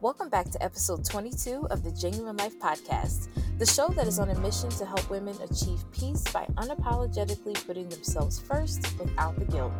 [0.00, 3.26] Welcome back to episode 22 of the Jennuine Life Podcast,
[3.58, 7.88] the show that is on a mission to help women achieve peace by unapologetically putting
[7.88, 9.72] themselves first without the guilt.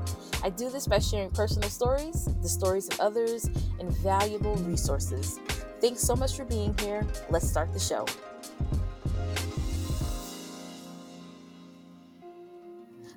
[0.42, 3.44] I do this by sharing personal stories, the stories of others,
[3.78, 5.38] and valuable resources.
[5.80, 7.06] Thanks so much for being here.
[7.30, 8.04] Let's start the show.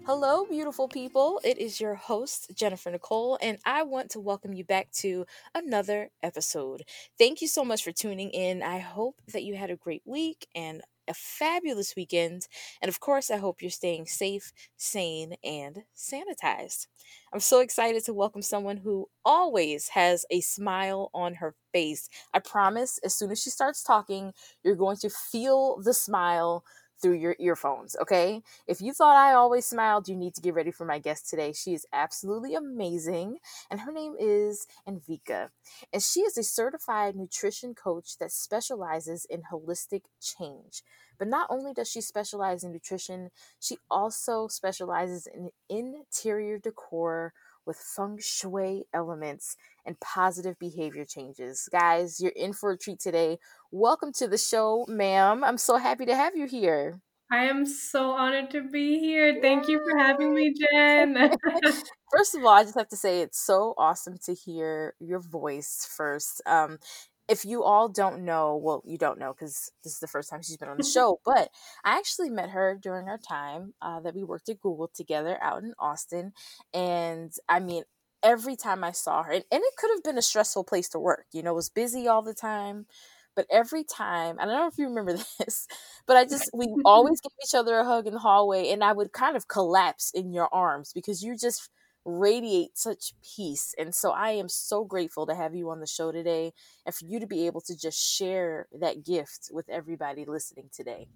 [0.06, 1.40] Hello, beautiful people.
[1.44, 6.10] It is your host, Jennifer Nicole, and I want to welcome you back to another
[6.24, 6.84] episode.
[7.20, 8.64] Thank you so much for tuning in.
[8.64, 12.48] I hope that you had a great week and a fabulous weekend.
[12.82, 16.88] And of course, I hope you're staying safe, sane, and sanitized.
[17.32, 22.10] I'm so excited to welcome someone who always has a smile on her face.
[22.34, 26.64] I promise, as soon as she starts talking, you're going to feel the smile
[27.02, 28.42] through your earphones, okay?
[28.68, 31.54] If you thought I always smiled, you need to get ready for my guest today.
[31.54, 33.38] She is absolutely amazing,
[33.70, 35.50] and her name is Anvika.
[35.94, 40.84] And she is a certified nutrition coach that specializes in holistic change.
[41.18, 43.30] But not only does she specialize in nutrition,
[43.60, 47.34] she also specializes in interior decor
[47.66, 51.68] with feng shui elements and positive behavior changes.
[51.72, 53.38] Guys, you're in for a treat today.
[53.72, 55.44] Welcome to the show, ma'am.
[55.44, 57.02] I'm so happy to have you here.
[57.32, 59.38] I am so honored to be here.
[59.42, 61.16] Thank you for having me, Jenn.
[62.12, 65.88] first of all, I just have to say it's so awesome to hear your voice
[65.96, 66.42] first.
[66.46, 66.78] Um,
[67.28, 70.42] if you all don't know, well, you don't know because this is the first time
[70.42, 71.50] she's been on the show, but
[71.84, 75.64] I actually met her during our time uh, that we worked at Google together out
[75.64, 76.34] in Austin.
[76.74, 77.84] And I mean,
[78.24, 81.00] every time I saw her, and, and it could have been a stressful place to
[81.00, 82.86] work, you know, it was busy all the time.
[83.34, 85.68] But every time, I don't know if you remember this,
[86.06, 88.92] but I just, we always gave each other a hug in the hallway, and I
[88.92, 91.70] would kind of collapse in your arms because you just
[92.06, 93.74] radiate such peace.
[93.78, 96.54] And so I am so grateful to have you on the show today
[96.86, 101.08] and for you to be able to just share that gift with everybody listening today.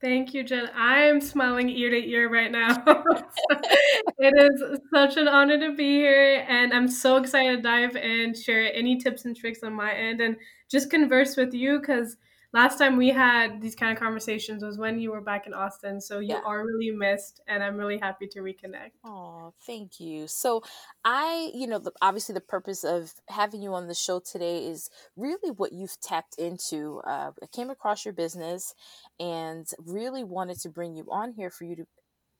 [0.00, 0.68] Thank you, Jenn.
[0.76, 2.68] I am smiling ear to ear right now.
[4.18, 8.34] it is such an honor to be here, and I'm so excited to dive in,
[8.34, 10.36] share any tips and tricks on my end, and
[10.70, 12.18] just converse with you because
[12.52, 16.00] last time we had these kind of conversations was when you were back in Austin.
[16.00, 16.40] So you yeah.
[16.44, 18.92] are really missed, and I'm really happy to reconnect.
[19.04, 20.26] Oh, thank you.
[20.26, 20.62] So
[21.04, 24.90] I, you know, the, obviously the purpose of having you on the show today is
[25.16, 27.00] really what you've tapped into.
[27.06, 28.74] Uh, I came across your business
[29.20, 31.86] and really wanted to bring you on here for you to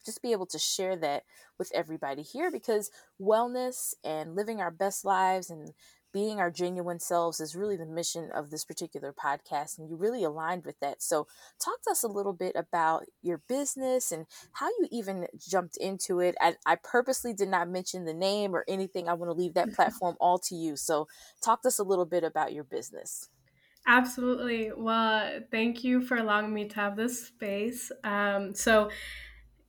[0.06, 1.24] just be able to share that
[1.58, 2.90] with everybody here because
[3.20, 5.72] wellness and living our best lives and
[6.16, 10.24] being our genuine selves is really the mission of this particular podcast and you really
[10.24, 11.02] aligned with that.
[11.02, 11.26] So
[11.62, 16.20] talk to us a little bit about your business and how you even jumped into
[16.20, 16.34] it.
[16.40, 19.10] I, I purposely did not mention the name or anything.
[19.10, 20.74] I want to leave that platform all to you.
[20.74, 21.06] So
[21.44, 23.28] talk to us a little bit about your business.
[23.86, 24.72] Absolutely.
[24.74, 27.92] Well thank you for allowing me to have this space.
[28.04, 28.88] Um, so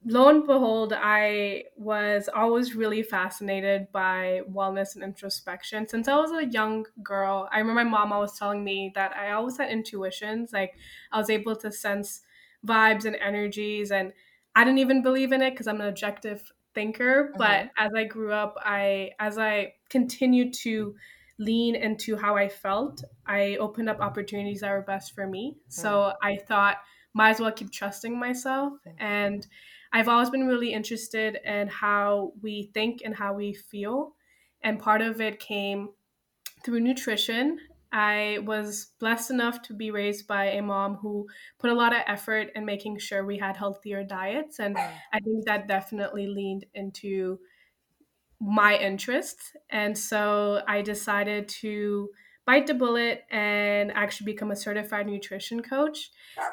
[0.06, 5.88] lo and behold, I was always really fascinated by wellness and introspection.
[5.88, 9.32] Since I was a young girl, I remember my mom always telling me that I
[9.32, 10.54] always had intuitions.
[10.54, 10.74] Like
[11.12, 12.22] I was able to sense
[12.66, 14.14] vibes and energies, and
[14.56, 17.30] I didn't even believe in it because I'm an objective thinker.
[17.30, 17.38] Mm-hmm.
[17.38, 20.96] But as I grew up, I as I continued to
[21.40, 25.52] lean into how I felt, I opened up opportunities that were best for me.
[25.52, 25.82] Mm-hmm.
[25.82, 26.78] So I thought,
[27.14, 29.46] might as well keep trusting myself and
[29.94, 34.14] I've always been really interested in how we think and how we feel.
[34.62, 35.90] And part of it came
[36.64, 37.60] through nutrition.
[37.92, 41.28] I was blessed enough to be raised by a mom who
[41.58, 44.60] put a lot of effort in making sure we had healthier diets.
[44.60, 44.92] And mm.
[45.14, 47.40] I think that definitely leaned into
[48.40, 49.54] my interests.
[49.70, 52.10] And so I decided to
[52.48, 56.12] bite the bullet and actually become a certified nutrition coach.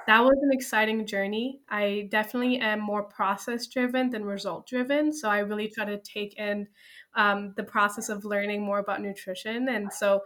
[0.08, 1.60] That was an exciting journey.
[1.68, 5.12] I definitely am more process driven than result driven.
[5.12, 6.66] So I really try to take in
[7.14, 9.68] um, the process of learning more about nutrition.
[9.68, 10.22] And so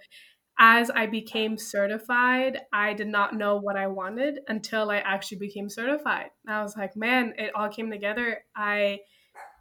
[0.58, 5.68] as I became certified, I did not know what I wanted until I actually became
[5.68, 6.30] certified.
[6.48, 8.42] I was like, man, it all came together.
[8.56, 9.00] I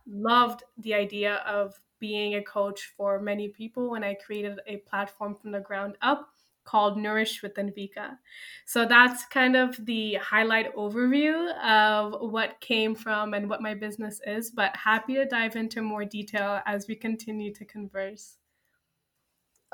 [0.08, 5.36] loved the idea of being a coach for many people when I created a platform
[5.36, 6.30] from the ground up
[6.68, 8.18] called Nourish with Anvika.
[8.66, 14.20] So that's kind of the highlight overview of what came from and what my business
[14.28, 18.36] is, but happy to dive into more detail as we continue to converse.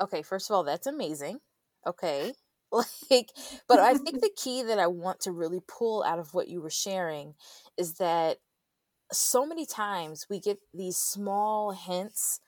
[0.00, 1.40] Okay, first of all, that's amazing.
[1.86, 2.32] Okay.
[3.08, 3.30] Like,
[3.68, 6.60] but I think the key that I want to really pull out of what you
[6.60, 7.34] were sharing
[7.78, 8.38] is that
[9.12, 12.40] so many times we get these small hints,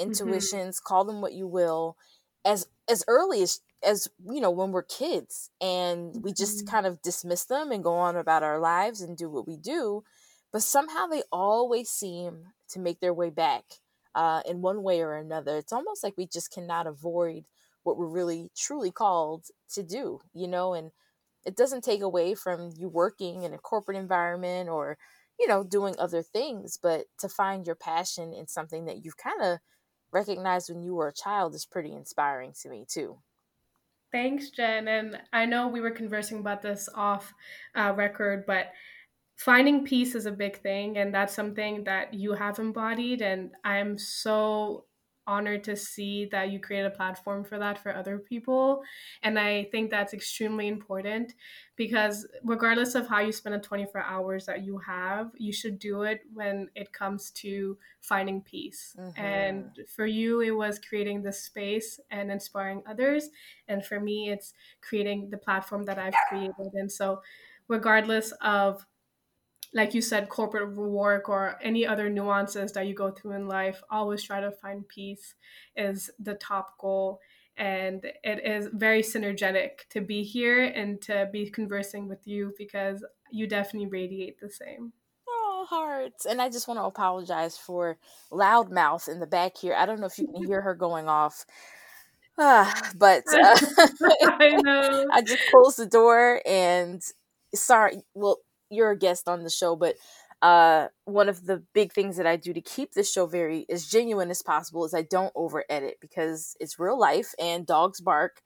[0.00, 0.10] mm-hmm.
[0.10, 0.86] intuitions, mm-hmm.
[0.86, 1.96] call them what you will,
[2.44, 6.68] as as early as as you know when we're kids and we just Mhm.
[6.70, 10.04] kind of dismiss them and go on about our lives and do what we do
[10.52, 13.64] but somehow they always seem to make their way back
[14.14, 17.44] uh, in one way or another it's almost like we just cannot avoid
[17.84, 20.92] what we're really truly called to do you know and
[21.44, 24.98] it doesn't take away from you working in a corporate environment or
[25.40, 29.42] you know doing other things but to find your passion in something that you've kind
[29.42, 29.58] of
[30.12, 33.18] recognized when you were a child is pretty inspiring to me too
[34.12, 34.88] Thanks, Jen.
[34.88, 37.32] And I know we were conversing about this off
[37.76, 38.72] uh, record, but
[39.36, 40.98] finding peace is a big thing.
[40.98, 43.22] And that's something that you have embodied.
[43.22, 44.86] And I'm so
[45.30, 48.82] honored to see that you create a platform for that for other people.
[49.22, 51.34] And I think that's extremely important
[51.76, 56.02] because regardless of how you spend the 24 hours that you have, you should do
[56.02, 58.96] it when it comes to finding peace.
[58.98, 59.20] mm-hmm.
[59.20, 63.28] And for you, it was creating this space and inspiring others.
[63.68, 66.74] And for me, it's creating the platform that I've created.
[66.74, 67.22] And so,
[67.68, 68.84] regardless of
[69.72, 73.82] like you said, corporate work or any other nuances that you go through in life,
[73.90, 75.34] always try to find peace
[75.76, 77.20] is the top goal.
[77.56, 83.04] And it is very synergetic to be here and to be conversing with you because
[83.30, 84.92] you definitely radiate the same.
[85.28, 86.24] Oh, hearts.
[86.24, 87.98] And I just want to apologize for
[88.32, 89.74] loudmouth in the back here.
[89.74, 91.44] I don't know if you can hear her going off.
[92.38, 93.36] Ah, but uh,
[94.24, 95.06] I know.
[95.12, 97.02] I just closed the door and
[97.54, 98.02] sorry.
[98.14, 98.38] Well,
[98.70, 99.96] you're a guest on the show, but
[100.42, 103.86] uh, one of the big things that I do to keep this show very as
[103.86, 108.40] genuine as possible is I don't over edit because it's real life and dogs bark.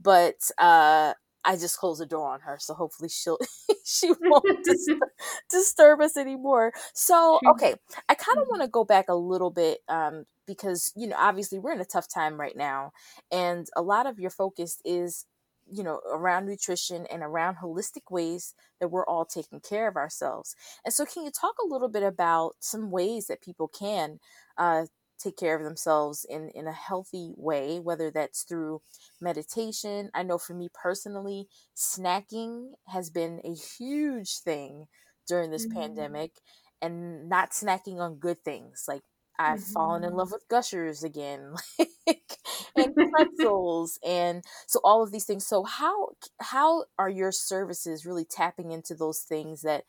[0.00, 3.38] But uh, I just close the door on her, so hopefully she'll
[3.84, 5.00] she won't disturb,
[5.50, 6.72] disturb us anymore.
[6.94, 7.74] So okay,
[8.08, 11.58] I kind of want to go back a little bit um, because you know obviously
[11.58, 12.92] we're in a tough time right now,
[13.32, 15.26] and a lot of your focus is
[15.70, 20.54] you know around nutrition and around holistic ways that we're all taking care of ourselves
[20.84, 24.18] and so can you talk a little bit about some ways that people can
[24.56, 24.86] uh,
[25.18, 28.80] take care of themselves in in a healthy way whether that's through
[29.20, 31.46] meditation i know for me personally
[31.76, 34.86] snacking has been a huge thing
[35.26, 35.66] during this Mhm.
[35.66, 36.40] pandemic
[36.82, 39.02] and not snacking on good things like
[39.40, 41.54] I've fallen in love with gushers again,
[42.06, 42.36] like
[42.76, 45.46] and pretzels, and so all of these things.
[45.46, 46.10] So how
[46.40, 49.84] how are your services really tapping into those things that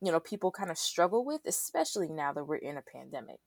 [0.00, 3.40] you know people kind of struggle with, especially now that we're in a pandemic?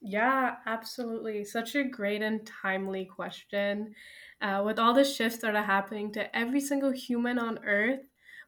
[0.00, 1.44] Yeah, absolutely.
[1.44, 3.94] Such a great and timely question.
[4.40, 8.00] Uh, with all the shifts that are happening to every single human on Earth,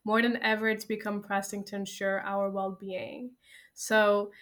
[0.04, 3.32] more than ever, it's become pressing to ensure our well being.
[3.74, 4.32] So,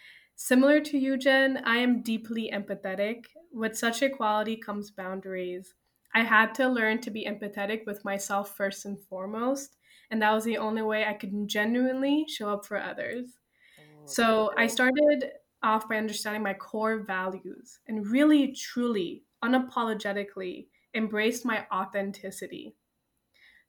[0.46, 3.26] similar to you, Jenn, I am deeply empathetic.
[3.52, 5.74] With such equality comes boundaries.
[6.14, 9.76] I had to learn to be empathetic with myself first and foremost,
[10.10, 13.38] and that was the only way I could genuinely show up for others.
[13.78, 15.30] Oh, so I started
[15.62, 22.74] off by understanding my core values and really, truly, unapologetically embraced my authenticity.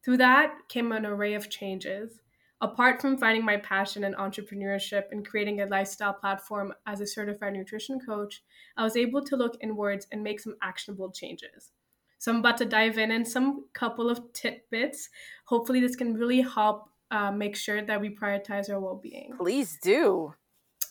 [0.03, 2.19] Through that came an array of changes.
[2.63, 7.51] Apart from finding my passion in entrepreneurship and creating a lifestyle platform as a certified
[7.51, 8.41] nutrition coach,
[8.77, 11.71] I was able to look inwards and make some actionable changes.
[12.19, 15.09] So I'm about to dive in in some couple of tidbits.
[15.43, 19.33] Hopefully, this can really help uh, make sure that we prioritize our well-being.
[19.37, 20.33] Please do.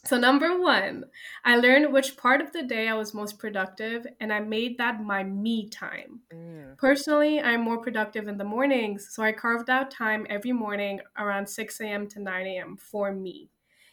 [0.04, 1.04] So, number one,
[1.44, 5.00] I learned which part of the day I was most productive, and I made that
[5.00, 6.22] my me time.
[6.34, 6.76] Mm.
[6.76, 11.46] Personally, I'm more productive in the mornings, so I carved out time every morning around
[11.48, 12.08] 6 a.m.
[12.08, 12.76] to 9 a.m.
[12.76, 13.48] for me.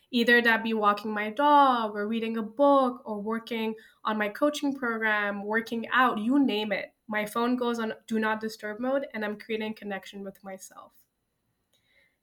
[0.09, 4.75] Either that be walking my dog, or reading a book, or working on my coaching
[4.75, 6.91] program, working out, you name it.
[7.07, 10.93] My phone goes on do not disturb mode, and I'm creating connection with myself.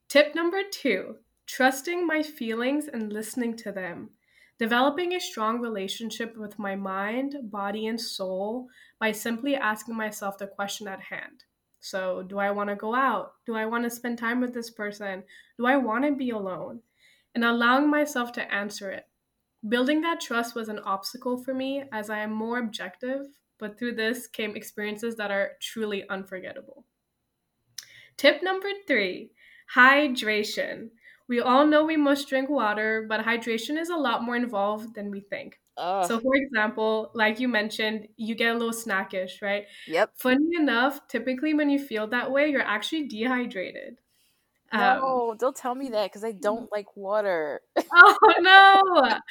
[0.09, 4.11] Tip number two trusting my feelings and listening to them.
[4.59, 10.47] Developing a strong relationship with my mind, body, and soul by simply asking myself the
[10.47, 11.45] question at hand.
[11.81, 13.35] So, do I want to go out?
[13.45, 15.23] Do I want to spend time with this person?
[15.59, 16.81] Do I want to be alone?
[17.35, 19.07] And allowing myself to answer it.
[19.69, 23.27] Building that trust was an obstacle for me as I am more objective,
[23.59, 26.87] but through this came experiences that are truly unforgettable.
[28.17, 29.31] Tip number three
[29.75, 30.89] hydration.
[31.29, 35.11] We all know we must drink water, but hydration is a lot more involved than
[35.11, 35.59] we think.
[35.79, 39.67] So, for example, like you mentioned, you get a little snackish, right?
[39.87, 40.13] Yep.
[40.17, 43.99] Funny enough, typically when you feel that way, you're actually dehydrated.
[44.73, 47.61] Um, don't tell me that because I don't like water.
[47.93, 48.81] oh no!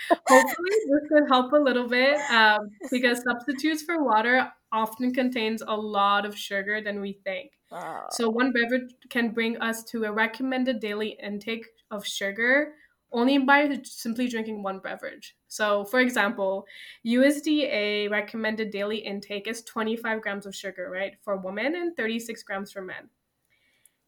[0.28, 5.76] Hopefully, this could help a little bit um, because substitutes for water often contains a
[5.76, 7.52] lot of sugar than we think.
[7.72, 8.04] Oh.
[8.12, 12.74] So, one beverage can bring us to a recommended daily intake of sugar
[13.12, 15.36] only by simply drinking one beverage.
[15.48, 16.66] So, for example,
[17.06, 22.74] USDA recommended daily intake is 25 grams of sugar, right, for women and 36 grams
[22.74, 23.10] for men.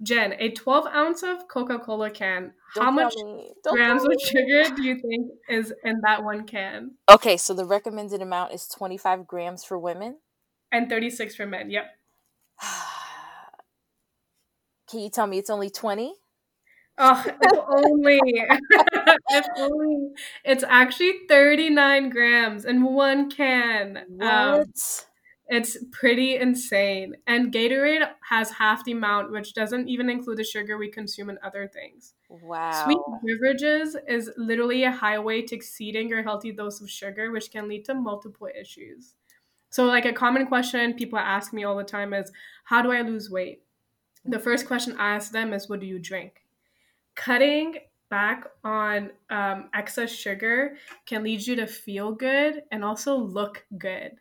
[0.03, 3.15] Jenn, a 12 ounce of Coca Cola can, Don't how much
[3.65, 6.91] grams of sugar do you think is in that one can?
[7.09, 10.17] Okay, so the recommended amount is 25 grams for women.
[10.71, 11.85] And 36 for men, yep.
[14.89, 16.13] Can you tell me it's only 20?
[16.97, 18.19] Oh, if only.
[19.29, 20.09] if only.
[20.43, 23.97] It's actually 39 grams in one can.
[24.21, 25.05] Um, What?
[25.49, 27.15] it's pretty insane.
[27.25, 31.37] And Gatorade has half the amount, which doesn't even include the sugar we consume in
[31.43, 32.13] other things.
[32.29, 32.71] wow.
[32.83, 37.67] Sweet beverages is literally a highway to exceeding your healthy dose of sugar, which can
[37.69, 39.13] lead to multiple issues.
[39.69, 42.31] So, like a common question people ask me all the time is,
[42.65, 43.61] How do I lose weight?
[44.25, 46.41] The first question I ask them is, What do you drink?
[47.17, 47.75] Cutting
[48.09, 54.13] back on um, excess sugar can lead you to feel good and also look good.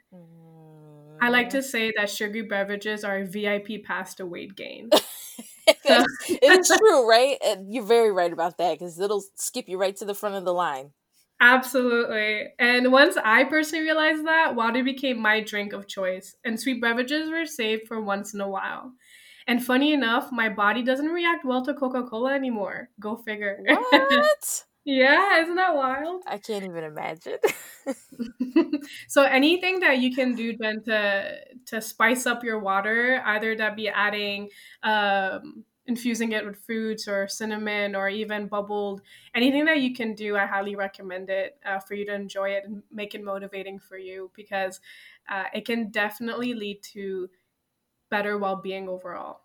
[1.21, 4.91] I like to say that sugary beverages are a VIP pass to weight gain.
[5.69, 7.39] it is true, right?
[7.45, 10.45] And You're very right about that because it'll skip you right to the front of
[10.45, 10.93] the line.
[11.41, 12.49] Absolutely.
[12.59, 17.31] And once I personally realized that, water became my drink of choice, and sweet beverages
[17.31, 18.93] were saved for once in a while.
[19.47, 22.91] And funny enough, my body doesn't react well to Coca Cola anymore.
[22.99, 23.59] Go figure.
[23.65, 24.65] What?
[24.85, 26.25] yeah, isn't that wild?
[26.27, 27.39] I can't even imagine.
[29.09, 33.77] so anything that you can do then to to spice up your water, either that
[33.77, 34.49] be adding
[34.83, 39.03] um infusing it with fruits or cinnamon or even bubbled
[39.35, 42.65] anything that you can do i highly recommend it uh, for you to enjoy it
[42.65, 44.81] and make it motivating for you because
[45.29, 47.29] uh, it can definitely lead to
[48.11, 49.41] better well-being overall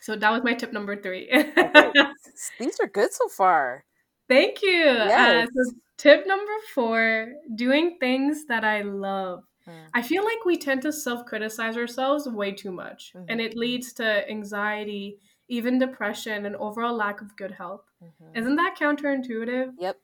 [0.00, 1.28] so that was my tip number three
[1.62, 2.10] Okay.
[2.58, 3.84] These are good so far.
[4.28, 5.46] thank you Yes.
[5.46, 9.90] uh, so tip number four doing things that i love Mm.
[9.94, 13.24] I feel like we tend to self criticize ourselves way too much, Mhm.
[13.28, 15.18] and it leads to anxiety,
[15.48, 17.84] even depression, and overall lack of good health.
[18.00, 18.36] Mhm.
[18.36, 19.74] Isn't that counterintuitive?
[19.80, 20.00] Yep.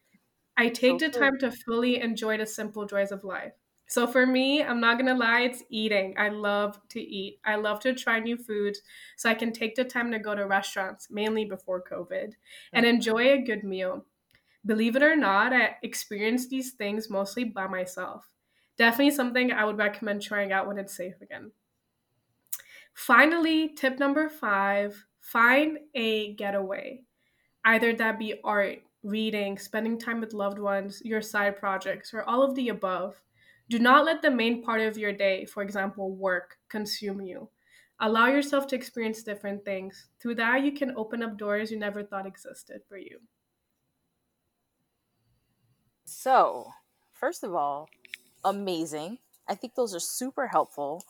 [0.57, 3.55] I take So the time to fully enjoy the simple joys of life.
[3.93, 6.15] So for me, I'm not gonna lie, it's eating.
[6.17, 7.41] I love to eat.
[7.45, 8.81] I love to try new foods
[9.19, 12.33] so I can take the time to go to restaurants, mainly before COVID,
[12.73, 12.95] and mm-hmm.
[12.95, 14.07] enjoy a good meal.
[14.65, 18.31] Believe it or not, I experienced these things mostly by myself.
[18.79, 21.51] Definitely something I would recommend trying out when it's safe again.
[22.95, 27.03] Finally, tip number five find a getaway.
[27.63, 32.43] Either that be art, reading, spending time with loved ones, your side projects, or all
[32.43, 33.21] of the above.
[33.73, 37.51] Do not let the main part of your day, for example, work, consume you.
[37.99, 40.11] Allow yourself to experience different things.
[40.21, 43.21] Through that, you can open up doors you never thought existed for you.
[46.05, 46.73] So,
[47.13, 47.89] first of all,
[48.45, 49.19] amazing.
[49.49, 51.05] I think those are super helpful.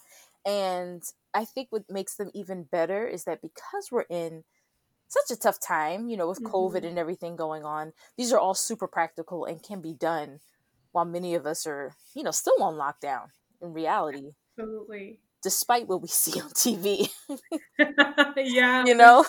[0.44, 1.02] And
[1.34, 4.44] I think what makes them even better is that because we're in
[5.08, 6.86] such a tough time, you know, with COVID Mhm.
[6.86, 10.40] and everything going on, these are all super practical and can be done
[10.92, 13.28] while many of us are, you know, still on lockdown
[13.60, 15.20] in reality, Absolutely.
[15.42, 17.10] despite what we see on TV,
[18.36, 18.84] yeah.
[18.84, 19.24] you know?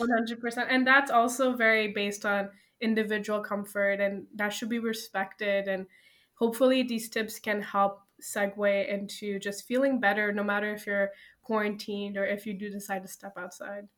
[0.00, 0.66] 100%.
[0.68, 5.68] And that's also very based on individual comfort, and that should be respected.
[5.68, 5.86] And
[6.34, 11.10] hopefully, these tips can help segue into just feeling better, no matter if you're
[11.42, 13.88] quarantined or if you do decide to step outside.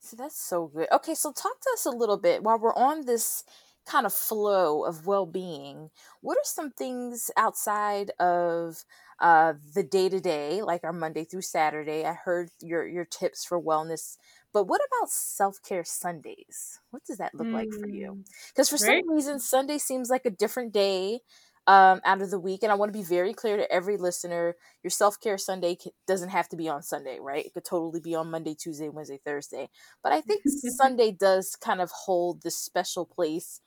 [0.00, 0.86] So that's so good.
[0.92, 3.42] Okay, so talk to us a little bit while we're on this
[3.86, 5.90] kind of flow of well-being.
[6.20, 8.84] What are some things outside of
[9.20, 12.04] uh, the day to day, like our Monday through Saturday?
[12.04, 14.16] I heard your your tips for wellness,
[14.52, 16.80] but what about self care Sundays?
[16.90, 18.06] What does that look like for you?
[18.10, 18.24] Mm,
[18.54, 19.04] Because for Great.
[19.04, 21.20] some reason, Sunday seems like a different day
[21.66, 24.56] um, out of the week, and I want to be very clear to every listener:
[24.82, 25.76] your self care Sunday
[26.06, 27.44] doesn't have to be on Sunday, right?
[27.46, 29.70] It could totally be on Monday, Tuesday, Wednesday, Thursday.
[30.02, 33.60] But I think Sunday does kind of hold this special place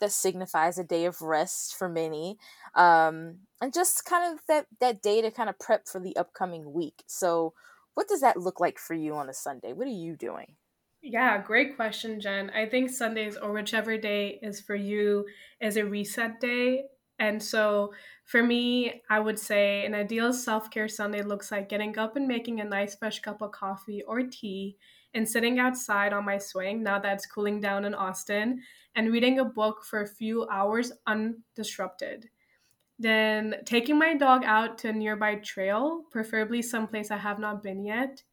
[0.00, 2.38] that signifies a day of rest for many,
[2.74, 6.72] um, and just kind of that that day to kind of prep for the upcoming
[6.72, 7.02] week.
[7.06, 7.54] So,
[7.94, 9.72] what does that look like for you on a Sunday?
[9.72, 10.56] What are you doing?
[11.02, 12.50] Yeah, great question, Jenn.
[12.50, 15.26] I think Sundays or whichever day is for you
[15.60, 16.84] is a reset day.
[17.20, 17.92] And so
[18.24, 22.28] for me, I would say an ideal self care Sunday looks like getting up and
[22.28, 24.76] making a nice fresh cup of coffee or tea
[25.14, 28.60] and sitting outside on my swing now that's cooling down in Austin
[28.98, 32.24] and reading a book for a few hours undisrupted.
[32.98, 37.84] then taking my dog out to a nearby trail, preferably someplace I have not been
[37.84, 38.24] yet,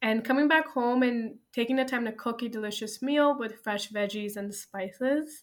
[0.00, 3.90] and coming back home and taking the time to cook a delicious meal with fresh
[3.90, 5.42] veggies and spices.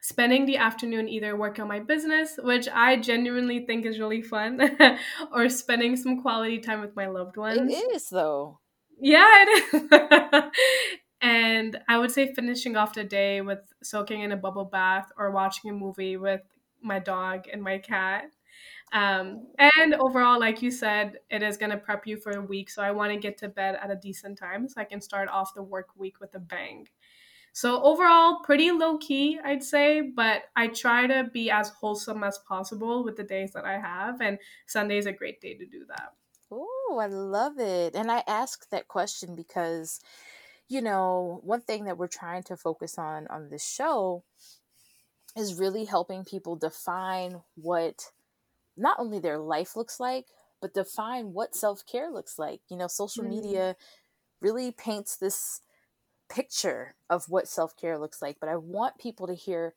[0.00, 4.76] Spending the afternoon either working on my business, which I genuinely think is really fun,
[5.32, 7.72] or spending some quality time with my loved ones.
[7.72, 8.58] It is, though.
[9.00, 10.42] Yeah, it is.
[11.20, 15.30] and I would say finishing off the day with soaking in a bubble bath or
[15.30, 16.42] watching a movie with
[16.82, 18.30] my dog and my cat.
[18.92, 22.70] Um, and overall, like you said, it is going to prep you for a week.
[22.70, 25.28] So I want to get to bed at a decent time so I can start
[25.28, 26.88] off the work week with a bang.
[27.52, 32.38] So overall, pretty low key, I'd say, but I try to be as wholesome as
[32.38, 34.20] possible with the days that I have.
[34.20, 36.12] And Sunday is a great day to do that.
[36.50, 37.94] Oh, I love it.
[37.94, 40.00] And I ask that question because,
[40.68, 44.24] you know, one thing that we're trying to focus on on this show
[45.36, 48.10] is really helping people define what
[48.76, 50.26] not only their life looks like,
[50.60, 52.60] but define what self care looks like.
[52.68, 53.30] You know, social mm.
[53.30, 53.76] media
[54.40, 55.62] really paints this
[56.28, 59.74] picture of what self care looks like, but I want people to hear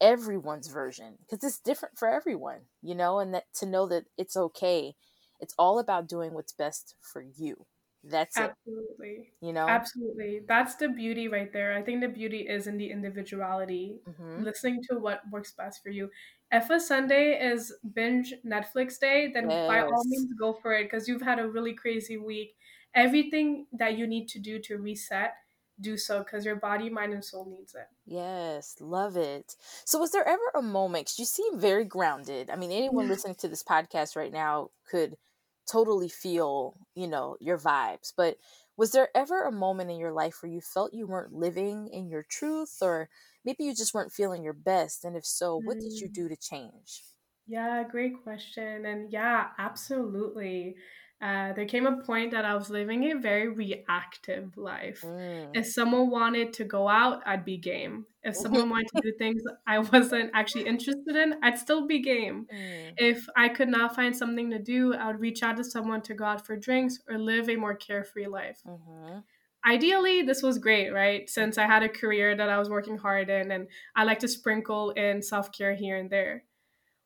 [0.00, 4.36] everyone's version because it's different for everyone, you know, and that to know that it's
[4.36, 4.94] okay.
[5.40, 7.66] It's all about doing what's best for you.
[8.08, 9.08] That's absolutely.
[9.08, 10.40] It, you know, absolutely.
[10.46, 11.74] That's the beauty right there.
[11.74, 14.44] I think the beauty is in the individuality, mm-hmm.
[14.44, 16.10] listening to what works best for you.
[16.52, 19.68] If a Sunday is binge Netflix day, then yes.
[19.68, 22.54] by all means go for it because you've had a really crazy week.
[22.94, 25.34] Everything that you need to do to reset,
[25.80, 27.88] do so because your body, mind, and soul needs it.
[28.06, 29.56] Yes, love it.
[29.84, 31.14] So, was there ever a moment?
[31.18, 32.48] You seem very grounded.
[32.48, 35.16] I mean, anyone listening to this podcast right now could
[35.66, 38.12] totally feel, you know, your vibes.
[38.16, 38.38] But
[38.76, 42.08] was there ever a moment in your life where you felt you weren't living in
[42.08, 43.08] your truth or
[43.44, 45.04] maybe you just weren't feeling your best?
[45.04, 46.12] And if so, what did you mm.
[46.12, 47.02] do to change?
[47.46, 48.86] Yeah, great question.
[48.86, 50.76] And yeah, absolutely.
[51.20, 55.00] Uh, there came a point that I was living a very reactive life.
[55.02, 55.50] Mm.
[55.54, 58.04] If someone wanted to go out, I'd be game.
[58.22, 62.46] If someone wanted to do things I wasn't actually interested in, I'd still be game.
[62.54, 62.92] Mm.
[62.98, 66.12] If I could not find something to do, I would reach out to someone to
[66.12, 68.60] go out for drinks or live a more carefree life.
[68.66, 69.20] Mm-hmm.
[69.66, 71.28] Ideally, this was great, right?
[71.30, 74.28] Since I had a career that I was working hard in and I like to
[74.28, 76.44] sprinkle in self care here and there.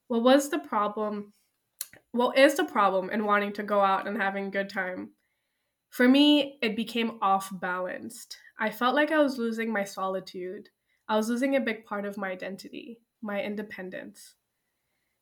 [0.08, 1.32] What was the problem?
[2.12, 5.10] What is the problem in wanting to go out and having a good time?
[5.90, 8.36] For me, it became off balanced.
[8.58, 10.68] I felt like I was losing my solitude.
[11.08, 14.34] I was losing a big part of my identity, my independence.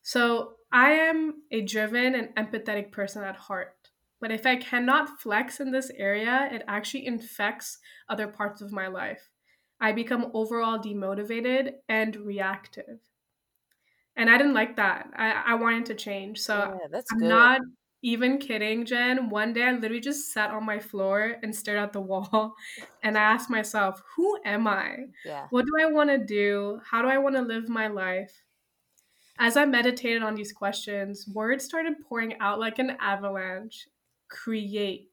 [0.03, 3.75] So, I am a driven and empathetic person at heart.
[4.21, 8.89] But if I cannot flex in this area, it actually infects other parts of my
[8.89, 9.31] life.
[9.81, 12.99] I become overall demotivated and reactive
[14.19, 15.09] and I didn't like that.
[15.17, 16.41] I, I wanted to change.
[16.41, 17.29] So yeah, I'm good.
[17.29, 17.61] not
[18.03, 19.31] even kidding, Jenn.
[19.31, 22.55] One day I literally just sat on my floor and stared at the wall
[23.03, 25.07] and I asked myself, who am I?
[25.25, 25.47] Yeah.
[25.51, 26.81] What do I want to do?
[26.91, 28.33] How do I want to live my life?
[29.39, 33.87] As I meditated on these questions, words started pouring out like an avalanche
[34.29, 35.11] create,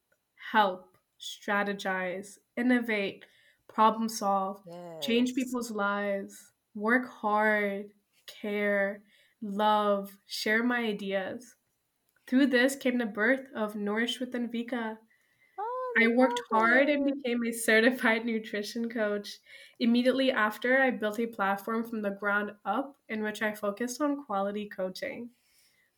[0.50, 3.24] help, strategize, innovate,
[3.68, 5.06] problem solve, yes.
[5.06, 6.36] change people's lives,
[6.74, 7.86] work hard,
[8.26, 9.02] care,
[9.40, 11.56] love, share my ideas.
[12.26, 14.98] Through this came the birth of Nourish with Anvika.
[15.58, 19.38] Oh, I worked hard and became a certified nutrition coach.
[19.80, 24.24] Immediately after, I built a platform from the ground up in which I focused on
[24.24, 25.30] quality coaching.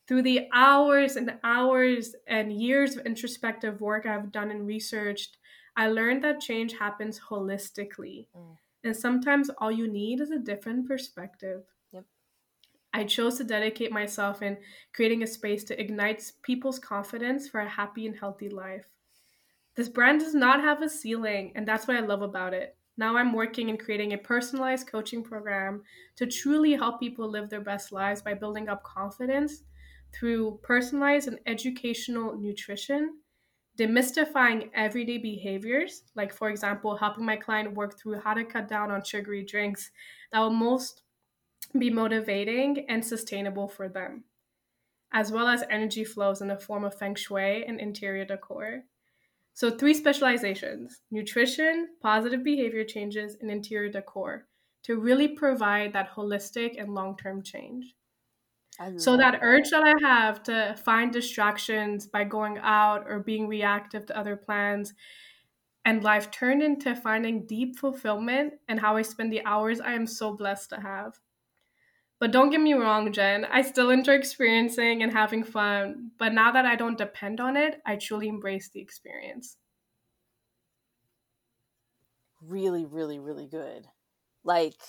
[0.07, 5.37] Through the hours and hours and years of introspective work I've done and researched,
[5.77, 8.27] I learned that change happens holistically.
[8.35, 8.57] Mm.
[8.83, 11.65] And sometimes all you need is a different perspective.
[12.93, 14.57] I chose to dedicate myself in
[14.93, 18.85] creating a space to ignite people's confidence for a happy and healthy life.
[19.75, 22.75] This brand does not have a ceiling, and that's what I love about it.
[22.97, 25.83] Now I'm working in creating a personalized coaching program
[26.17, 29.63] to truly help people live their best lives by building up confidence
[30.13, 33.19] through personalized and educational nutrition,
[33.77, 38.91] demystifying everyday behaviors, like, for example, helping my client work through how to cut down
[38.91, 39.91] on sugary drinks
[40.33, 41.03] that will most
[41.77, 44.23] be motivating and sustainable for them,
[45.11, 48.83] as well as energy flows in the form of feng shui and interior decor.
[49.53, 54.47] So, three specializations nutrition, positive behavior changes, and interior decor
[54.83, 57.95] to really provide that holistic and long term change.
[58.97, 64.05] So, that urge that I have to find distractions by going out or being reactive
[64.07, 64.93] to other plans
[65.85, 70.07] and life turned into finding deep fulfillment and how I spend the hours I am
[70.07, 71.19] so blessed to have.
[72.19, 76.11] But don't get me wrong, Jenn, I still enjoy experiencing and having fun.
[76.19, 79.57] But now that I don't depend on it, I truly embrace the experience.
[82.41, 83.87] Really, really, really good.
[84.43, 84.81] Like,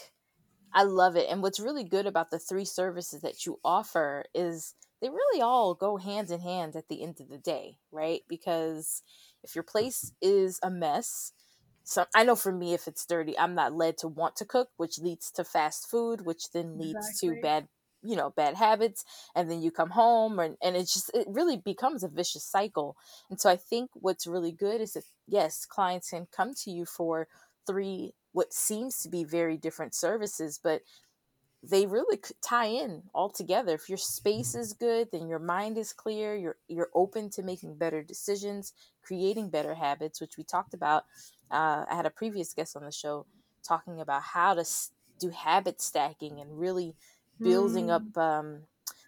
[0.72, 1.28] I love it.
[1.30, 5.74] And what's really good about the three services that you offer is they really all
[5.74, 8.22] go hand in hand at the end of the day, right?
[8.28, 9.02] Because
[9.42, 11.32] if your place is a mess,
[11.84, 14.68] so I know for me if it's dirty, I'm not led to want to cook,
[14.76, 17.36] which leads to fast food, which then leads exactly.
[17.36, 17.68] to bad
[18.02, 21.58] you know bad habits and then you come home and, and it just it really
[21.58, 22.96] becomes a vicious cycle
[23.28, 26.86] and so i think what's really good is that yes clients can come to you
[26.86, 27.28] for
[27.66, 30.80] three what seems to be very different services but
[31.62, 33.74] they really tie in all together.
[33.74, 36.34] If your space is good, then your mind is clear.
[36.34, 41.04] You're you're open to making better decisions, creating better habits, which we talked about.
[41.50, 43.26] Uh, I had a previous guest on the show
[43.62, 44.64] talking about how to
[45.18, 46.94] do habit stacking and really
[47.40, 47.94] building mm.
[47.94, 48.60] up um,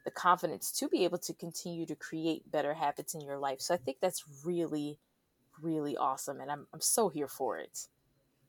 [0.04, 3.60] the confidence to be able to continue to create better habits in your life.
[3.60, 4.98] So I think that's really,
[5.60, 7.86] really awesome, and I'm I'm so here for it.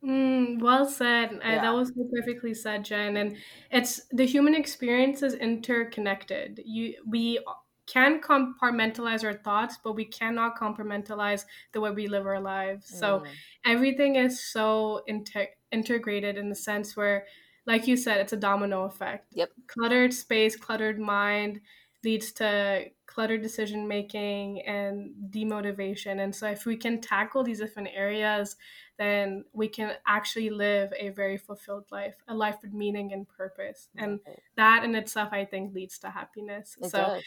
[0.03, 1.39] Mm, well said.
[1.41, 3.15] Uh, that was perfectly said, Jenn.
[3.15, 3.37] And
[3.71, 6.61] it's the human experience is interconnected.
[6.65, 7.39] You we
[7.85, 12.87] can compartmentalize our thoughts, but we cannot compartmentalize the way we live our lives.
[12.97, 13.27] So mm.
[13.65, 17.25] everything is so inter- integrated in the sense where,
[17.65, 19.27] like you said, it's a domino effect.
[19.33, 19.49] Yep.
[19.67, 21.61] Cluttered space, cluttered mind
[22.03, 26.21] leads to cluttered decision making and demotivation.
[26.23, 28.57] And so if we can tackle these different areas
[28.97, 33.89] then we can actually live a very fulfilled life, a life with meaning and purpose.
[33.97, 34.19] And
[34.55, 36.77] that in itself, I think, leads to happiness.
[36.79, 37.23] It so does.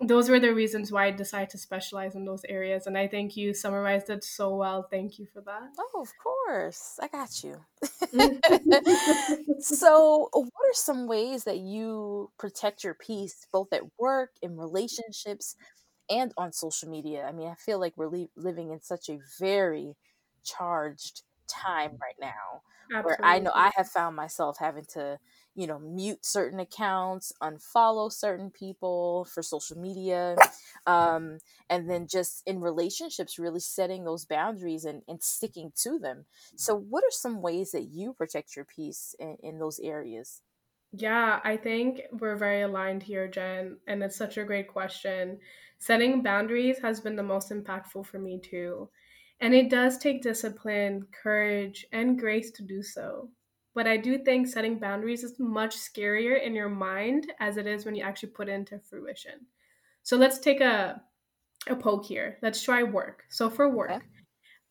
[0.00, 2.86] Those were the reasons why I decided to specialize in those areas.
[2.86, 4.86] And I think you summarized it so well.
[4.88, 5.70] Thank you for that.
[5.78, 7.00] Oh, of course.
[7.02, 7.60] I got you.
[9.60, 15.56] so, what are some ways that you protect your peace, both at work, in relationships,
[16.08, 17.26] and on social media?
[17.28, 19.96] I mean, I feel like we're li- living in such a very
[20.44, 23.02] charged time right now Absolutely.
[23.02, 25.18] where I know I have found myself having to,
[25.54, 30.40] you know, mute certain accounts, unfollow certain people for social media,
[30.86, 31.38] um,
[31.70, 36.26] and then just in relationships, really setting those boundaries and, and sticking to them.
[36.56, 40.42] So, what are some ways that you protect your peace in, in those areas?
[40.92, 45.38] Yeah, I think we're very aligned here, Jenn, and it's such a great question.
[45.78, 48.88] Setting boundaries has been the most impactful for me too.
[49.40, 53.30] And it does take discipline, courage, and grace to do so.
[53.74, 57.84] But I do think setting boundaries is much scarier in your mind as it is
[57.84, 59.46] when you actually put it into fruition.
[60.02, 61.00] So let's take a,
[61.68, 62.38] a poke here.
[62.42, 63.22] Let's try work.
[63.28, 64.04] So for work, okay.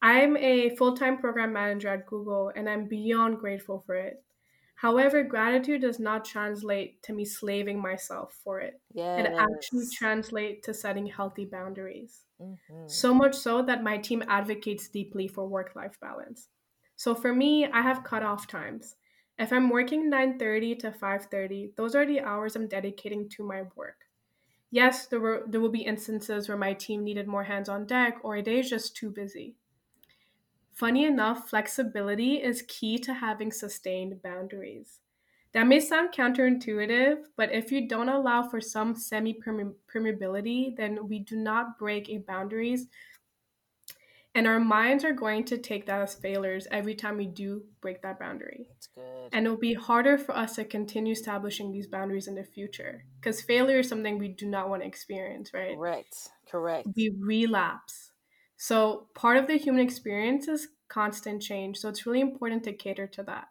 [0.02, 4.24] I'm a full time program manager at Google and I'm beyond grateful for it.
[4.78, 8.82] However, gratitude does not translate to me slaving myself for it.
[8.94, 9.18] Yes.
[9.18, 12.26] It actually translates to setting healthy boundaries.
[12.40, 12.88] Mm-hmm.
[12.88, 16.50] So much so that my team advocates deeply for work life balance.
[16.96, 18.96] So for me, I have cutoff times.
[19.38, 24.06] If I'm working 9:30 to 5:30, those are the hours I'm dedicating to my work.
[24.72, 28.20] Yes, there were there will be instances where my team needed more hands on deck
[28.24, 29.58] or a day is just too busy.
[30.78, 35.00] Funny enough, flexibility is key to having sustained boundaries.
[35.54, 41.18] That may sound counterintuitive, but if you don't allow for some semi permeability, then we
[41.18, 42.86] do not break a boundaries.
[44.36, 48.04] And our minds are going to take that as failures every time we do break
[48.04, 48.68] that boundary.
[48.70, 49.30] That's good.
[49.32, 53.42] And it'll be harder for us to continue establishing these boundaries in the future because
[53.42, 55.76] failure is something we do not want to experience, right?
[55.76, 56.30] Correct.
[56.52, 56.88] Correct.
[56.96, 58.07] We relapse.
[58.58, 61.78] So part of the human experience is constant change.
[61.78, 63.50] So it's really important to cater to that.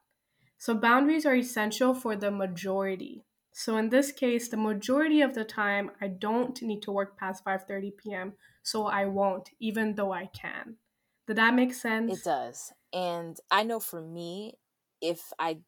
[0.59, 3.25] So boundaries are essential for the majority.
[3.53, 7.45] So in this case, the majority of the time I don't need to work past
[7.45, 10.79] 5:30 p.m., so I won't even though I can.
[11.27, 12.15] Did that make sense?
[12.15, 12.73] It does.
[12.93, 14.59] And I know for me,
[15.01, 15.63] if I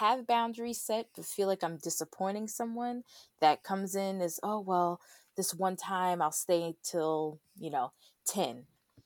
[0.00, 3.04] have boundaries set but feel like I'm disappointing someone
[3.40, 5.00] that comes in as, oh, well,
[5.36, 7.92] this one time I'll stay till, you know,
[8.26, 8.64] 10.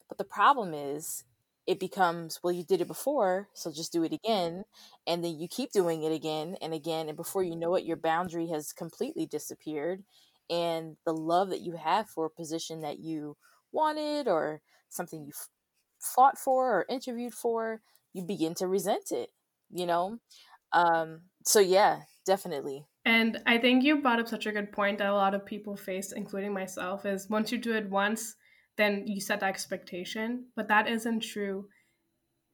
[0.09, 1.25] But the problem is,
[1.67, 4.65] it becomes, well, you did it before, so just do it again.
[5.07, 7.09] And then you keep doing it again and again.
[7.09, 10.05] And before you know it, your boundary has completely disappeared.
[10.49, 13.37] And the love that you have for a position that you
[13.73, 15.33] wanted or something you
[16.01, 17.81] fought for or interviewed for,
[18.13, 19.31] you begin to resent it,
[19.71, 20.19] you know?
[20.73, 22.87] Um, so, yeah, definitely.
[23.07, 25.77] And I think you brought up such a good point that a lot of people
[25.77, 28.37] face, including myself, is once you do it once,
[28.77, 30.49] then you set that expectation.
[30.55, 31.69] But that isn't true.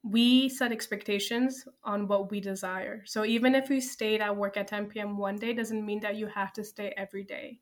[0.05, 3.03] we set expectations on what we desire.
[3.07, 5.19] So even if you stayed at work at 10 p.m.
[5.19, 7.61] one day, doesn't mean that you have to stay every day.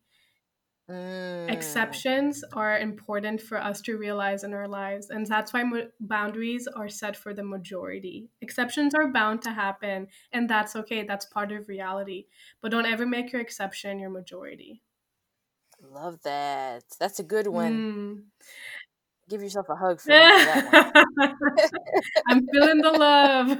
[0.90, 1.50] Mm.
[1.50, 6.66] Exceptions are important for us to realize in our lives, and that's why mo- boundaries
[6.66, 8.28] are set for the majority.
[8.40, 11.04] Exceptions are bound to happen, and that's okay.
[11.04, 12.26] That's part of reality.
[12.60, 14.82] But don't ever make your exception your majority.
[15.80, 16.82] Love that.
[16.98, 17.72] That's a good one.
[17.72, 18.22] Mm.
[19.28, 21.36] Give yourself a hug for, for that one.
[22.28, 23.48] I'm feeling the love.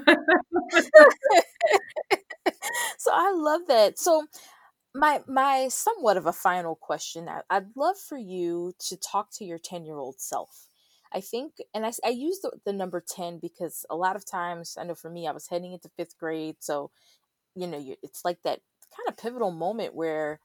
[2.98, 4.00] so I love that.
[4.00, 4.24] So
[4.94, 7.28] my my somewhat of a final question.
[7.28, 10.66] I, I'd love for you to talk to your ten year old self.
[11.12, 14.76] I think, and I, I use the, the number 10 because a lot of times,
[14.78, 16.58] I know for me, I was heading into fifth grade.
[16.60, 16.92] So,
[17.54, 18.60] you know, you, it's like that
[18.96, 20.40] kind of pivotal moment where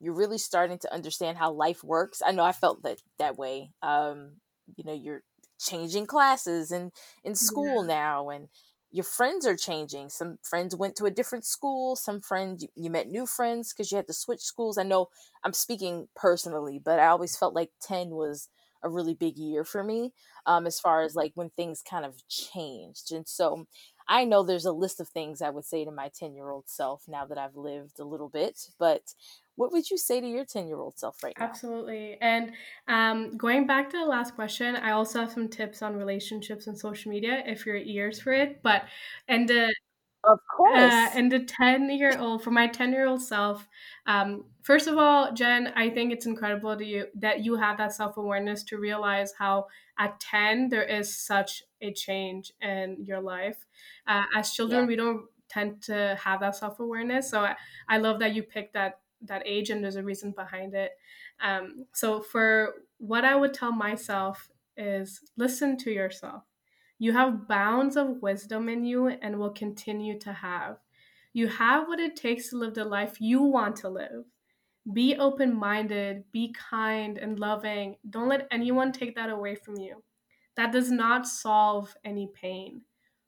[0.00, 2.22] you're really starting to understand how life works.
[2.24, 3.72] I know I felt that that way.
[3.82, 4.36] Um,
[4.76, 5.22] you know, you're
[5.60, 6.92] changing classes and
[7.24, 7.84] in school Yeah.
[7.84, 8.48] now and
[8.92, 10.10] your friends are changing.
[10.10, 11.96] Some friends went to a different school.
[11.96, 14.78] Some friends you, you met new friends because you had to switch schools.
[14.78, 15.08] I know
[15.44, 18.48] I'm speaking personally, but I always felt like 10 was
[18.84, 20.12] a really big year for me
[20.46, 23.12] um, as far as like when things kind of changed.
[23.12, 23.66] And so
[24.12, 26.68] I know there's a list of things I would say to my 10 year old
[26.68, 28.68] self now that I've lived a little bit.
[28.78, 29.14] But
[29.56, 31.60] what would you say to your 10 year old self right now?
[31.60, 32.18] Absolutely.
[32.20, 32.52] And
[32.88, 36.78] um, going back to the last question, I also have some tips on relationships and
[36.78, 38.62] social media if you're ears for it.
[38.62, 38.84] But
[39.28, 39.74] and the
[40.24, 40.76] Of course.
[40.78, 43.68] uh, and the 10 year old for my 10 year old self
[44.06, 47.92] um, first of all jenn i think it's incredible to you that you have that
[47.92, 49.66] self-awareness to realize how
[49.98, 53.66] at 10 there is such a change in your life
[54.06, 54.86] uh, as children Yeah.
[54.86, 57.56] we don't tend to have that self-awareness so I,
[57.88, 60.92] I love that you picked that that age and there's a reason behind it
[61.40, 66.44] um, so for what i would tell myself is listen to yourself
[67.02, 70.76] you have bounds of wisdom in you and will continue to have.
[71.32, 74.26] You have what it takes to live the life you want to live.
[74.92, 77.96] Be open minded, be kind and loving.
[78.08, 80.04] Don't let anyone take that away from you.
[80.54, 82.82] That does not solve any pain.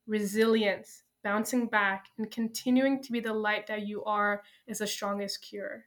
[0.07, 5.43] Resilience, bouncing back, and continuing to be the light that you are is the strongest
[5.43, 5.87] cure.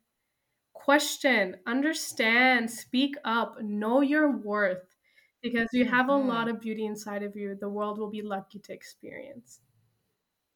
[0.74, 4.97] Question, understand, speak up, know your worth
[5.42, 8.60] because you have a lot of beauty inside of you the world will be lucky
[8.60, 9.62] to experience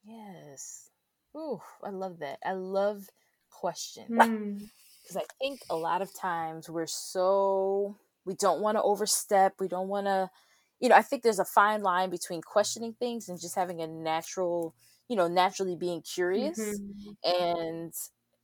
[0.03, 0.89] Yes.
[1.35, 2.39] Ooh, I love that.
[2.43, 3.09] I love
[3.49, 4.09] question.
[4.17, 4.69] Hmm.
[5.03, 9.55] Because I think a lot of times we're so, we don't want to overstep.
[9.59, 10.29] We don't want to,
[10.79, 13.87] you know, I think there's a fine line between questioning things and just having a
[13.87, 14.75] natural,
[15.09, 17.15] you know, naturally being curious Mhm.
[17.23, 17.93] and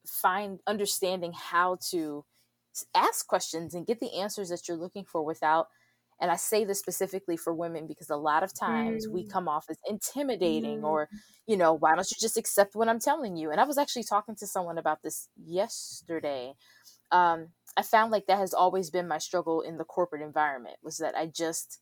[0.07, 2.25] find understanding how to
[2.95, 5.69] ask questions and get the answers that you're looking for without
[6.19, 9.29] and I say this specifically for women because a lot of times we Mm.
[9.31, 10.83] come off as intimidating Mm.
[10.83, 11.09] or,
[11.47, 13.51] you know, why don't you just accept what I'm telling you?
[13.51, 16.55] And I was actually talking to someone about this yesterday.
[17.11, 20.97] Um, I found like that has always been my struggle in the corporate environment was
[20.97, 21.79] that I just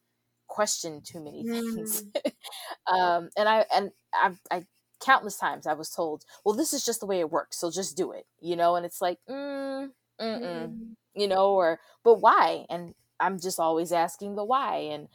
[0.48, 2.04] question too many things.
[2.08, 2.12] Mm.
[2.88, 4.65] um, and I and I, I
[5.02, 7.98] countless times I was told, well, this is just the way it works, so just
[7.98, 8.76] do it, you know.
[8.76, 9.89] And it's like, mm,
[10.21, 10.95] mm-mm, Mm.
[11.15, 12.65] you know, or but why?
[12.69, 15.08] And I'm just always asking the why, and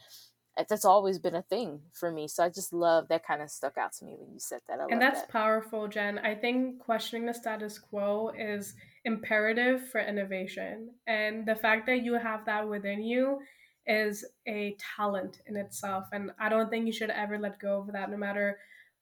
[0.57, 2.27] eh, that's always been a thing for me.
[2.27, 4.79] So I just love that kind of stuck out to me when you said that.
[4.79, 5.29] I and that's that.
[5.29, 8.73] powerful jenn i think questioning the status quo is
[9.05, 13.39] imperative for innovation and the fact that you have that within you
[13.87, 17.91] is a talent in itself and i don't think you should ever let go of
[17.91, 18.59] that no matter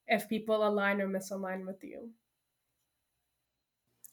[0.08, 2.10] if people align or misalign with you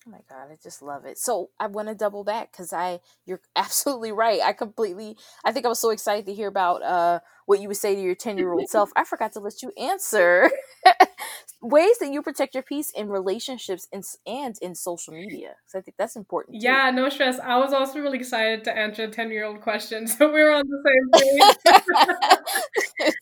[0.07, 1.19] Oh my god, I just love it.
[1.19, 4.41] So I want to double back because I, you're absolutely right.
[4.41, 7.77] I completely, I think I was so excited to hear about uh what you would
[7.77, 8.91] say to your ten year old self.
[8.97, 10.51] I forgot to let you answer
[11.63, 15.55] ways that you protect your peace in relationships and and in social media.
[15.67, 16.61] So I think that's important.
[16.61, 16.67] Too.
[16.67, 17.39] Yeah, no stress.
[17.39, 20.53] I was also really excited to answer a 10 year old question, so we were
[20.53, 21.09] on the same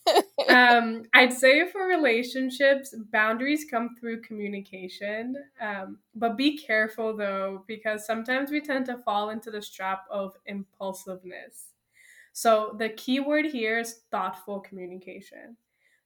[0.08, 0.48] page.
[0.48, 5.36] um, I'd say for relationships, boundaries come through communication.
[5.60, 10.34] Um, but be careful though, because sometimes we tend to fall into the trap of
[10.46, 11.68] impulsiveness.
[12.32, 15.56] So the key word here is thoughtful communication.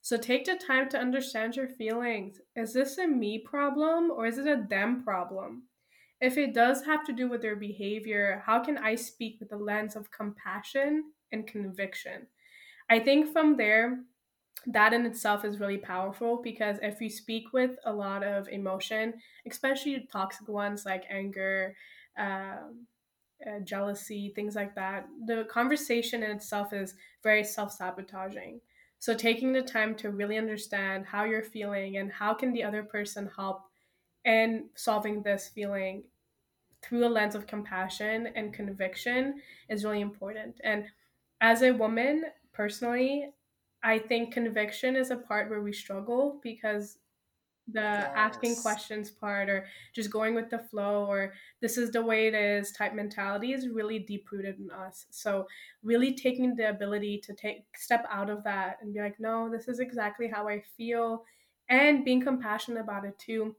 [0.09, 2.41] So take the time to understand your feelings.
[2.57, 5.65] Is this a me problem or is it a them problem?
[6.19, 9.59] If it does have to do with their behavior, how can I speak with a
[9.59, 12.27] lens of compassion and conviction?
[12.89, 13.99] I think from there,
[14.69, 19.13] that in itself is really powerful because if you speak with a lot of emotion,
[19.47, 21.77] especially toxic ones like anger,
[22.19, 22.87] um,
[23.47, 28.63] uh, jealousy, things like that, the conversation in itself is very self sabotaging.
[28.99, 32.83] So taking the time to really understand how you're feeling and how can the other
[32.83, 33.63] person help
[34.25, 36.05] in solving this feeling
[36.83, 40.61] through a lens of compassion and conviction is really important.
[40.65, 40.87] And
[41.41, 43.33] as a woman, personally,
[43.83, 46.99] I think conviction is a part where we struggle because
[47.73, 52.27] the asking questions part or just going with the flow or this is the way
[52.27, 55.07] it is type mentality is really deep rooted in us.
[55.11, 55.47] So
[55.83, 59.69] really taking the ability to take step out of that and be like no this
[59.69, 61.25] is exactly how i feel.
[61.71, 63.55] And being compassionate about it too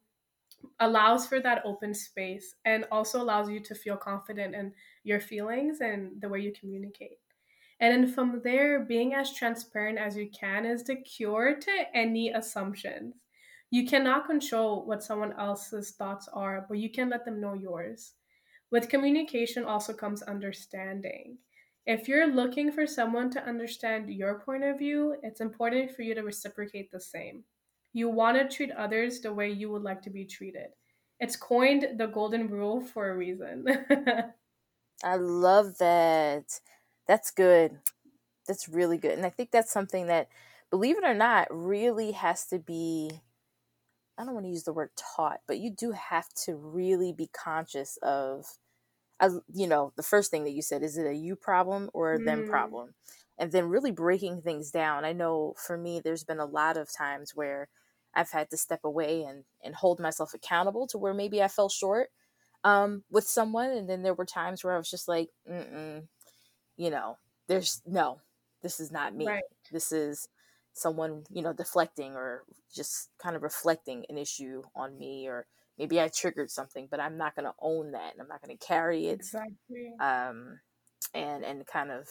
[0.79, 5.81] allows for that open space and also allows you to feel confident in your feelings
[5.81, 7.19] and the way you communicate.
[7.79, 12.31] And then from there, being as transparent as you can is the cure to any
[12.31, 13.15] assumptions.
[13.69, 18.13] You cannot control what someone else's thoughts are, but you can let them know yours.
[18.71, 21.37] With communication also comes understanding.
[21.85, 26.13] If you're looking for someone to understand your point of view, it's important for you
[26.15, 27.43] to reciprocate the same.
[27.93, 30.69] You want to treat others the way you would like to be treated.
[31.19, 33.65] It's coined the golden rule for a reason.
[35.03, 36.59] I love that.
[37.07, 37.79] That's good.
[38.47, 39.13] That's really good.
[39.13, 40.29] And I think that's something that,
[40.69, 43.21] believe it or not, really has to be
[44.19, 47.27] I don't want to use the word taught, but you do have to really be
[47.27, 48.45] conscious of
[49.19, 52.13] as you know, the first thing that you said, is it a you problem or
[52.13, 52.95] a them mm, problem?
[53.37, 55.05] And then really breaking things down.
[55.05, 57.69] I know for me there's been a lot of times where
[58.13, 61.69] I've had to step away and and hold myself accountable to where maybe I fell
[61.69, 62.09] short
[62.65, 65.29] um with someone and then there were times where I was just like,
[66.77, 68.21] you know, there's no,
[68.61, 69.27] this is not me.
[69.27, 70.27] right, This is
[70.79, 75.45] someone, you know, deflecting or just kind of reflecting an issue on me or
[75.77, 78.57] maybe I triggered something, but I'm not going to own that and I'm not going
[78.57, 79.93] to carry it exactly.
[79.99, 80.59] um
[81.13, 82.07] and and kind of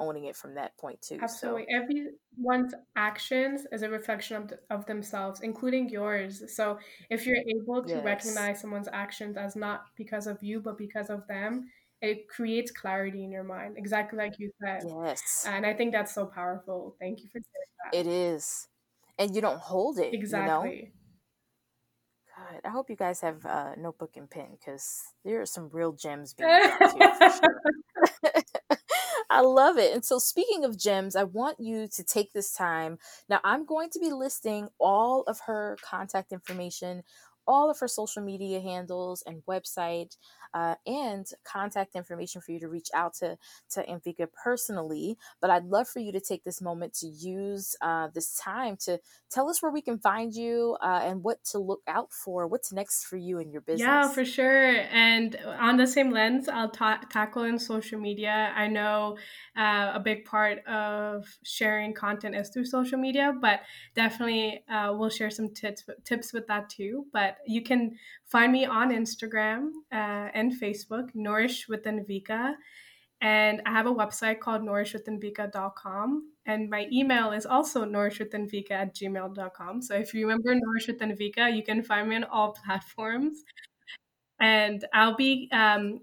[0.00, 1.18] owning it from that point too.
[1.18, 1.66] So, Absolutely.
[1.72, 6.42] Everyone's actions is a reflection of, of themselves, including yours.
[6.54, 6.78] So
[7.10, 8.04] if you're able to yes.
[8.04, 11.68] recognize someone's actions as not because of you, but because of them,
[12.02, 14.82] it creates clarity in your mind, exactly like you said.
[15.04, 15.44] Yes.
[15.46, 16.96] And I think that's so powerful.
[16.98, 17.98] Thank you for that.
[17.98, 18.68] It is.
[19.18, 20.18] And you don't hold it, you know?
[20.18, 20.92] Exactly.
[22.36, 25.92] God, I hope you guys have a notebook and pen because there are some real
[25.92, 28.78] gems being dropped here for sure.
[29.30, 29.94] I love it.
[29.94, 32.98] And so, speaking of gems, I want you to take this time.
[33.28, 37.04] Now, I'm going to be listing all of her contact information,
[37.46, 40.16] all of her social media handles and website,
[40.54, 43.36] uh, and contact information for you to reach out to
[43.70, 45.16] to Anvika personally.
[45.40, 48.98] But I'd love for you to take this moment to use uh, this time to
[49.30, 52.46] tell us where we can find you uh, and what to look out for.
[52.46, 53.86] What's next for you and your business.
[53.86, 54.76] Yeah, for sure.
[54.90, 58.52] And on the same lens, I'll ta- tackle in social media.
[58.54, 59.16] I know
[59.56, 63.60] uh, a big part of sharing content is through social media, but
[63.94, 67.06] definitely uh, we'll share some tips tips with that too.
[67.12, 72.54] But you can find me on Instagram uh, and Facebook, Nourish with Anvika.
[73.20, 76.32] And I have a website called nourishwithanvika.com.
[76.46, 79.82] And my email is also nourishwithanvika at gmail.com.
[79.82, 83.44] So if you remember Nourish with Anvika, you can find me on all platforms.
[84.40, 86.00] And I'll be um,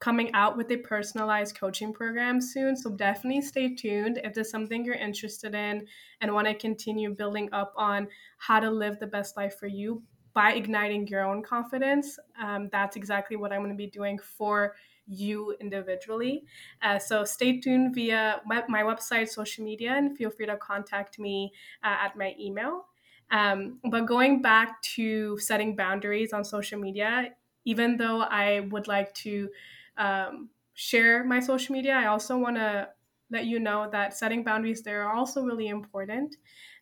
[0.00, 2.76] coming out with a personalized coaching program soon.
[2.76, 5.86] So definitely stay tuned if there's something you're interested in
[6.20, 8.06] and want to continue building up on
[8.38, 10.02] how to live the best life for you
[10.34, 12.18] by igniting your own confidence.
[12.40, 14.74] Um, that's exactly what I'm going to be doing for
[15.06, 16.44] you individually.
[16.80, 21.18] Uh, so stay tuned via my, my, website, social media, and feel free to contact
[21.18, 22.86] me uh, at my email.
[23.30, 27.30] Um, but going back to setting boundaries on social media,
[27.64, 29.48] even though I would like to
[29.96, 32.88] um, share my social media, I also want to
[33.30, 36.36] let you know that setting boundaries there are also really important.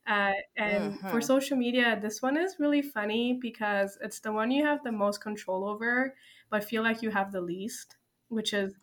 [0.06, 1.20] Uh, and for Mm-hmm.
[1.20, 5.20] social media, this one is really funny because it's the one you have the most
[5.20, 6.16] control over,
[6.50, 7.96] but feel like you have the least,
[8.28, 8.74] which is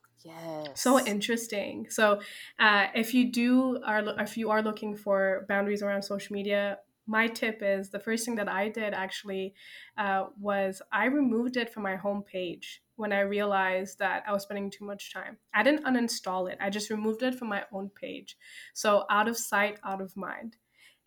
[0.74, 1.90] so interesting.
[1.90, 2.22] So,
[2.60, 7.28] uh, if you do are if you are looking for boundaries around social media, my
[7.28, 9.56] tip is the first thing that I did actually
[9.98, 14.70] uh, was I removed it from my homepage when I realized that I was spending
[14.70, 15.38] too much time.
[15.54, 16.58] I didn't uninstall it.
[16.62, 18.38] I just removed it from my own page.
[18.74, 20.58] So out of sight, out of mind.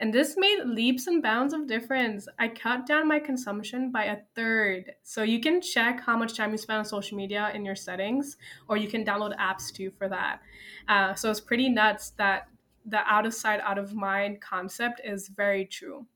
[0.00, 2.26] And this made leaps and bounds of difference.
[2.38, 4.92] I cut down my consumption by a third.
[5.02, 8.36] So you can check how much time you spend on social media in your settings,
[8.68, 10.40] or you can download apps too for that.
[10.88, 12.48] Uh, so it's pretty nuts that
[12.86, 16.06] the out of sight, out of mind concept is very true.